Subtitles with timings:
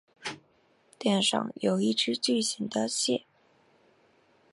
[0.97, 3.27] 店上有一只巨型的蟹。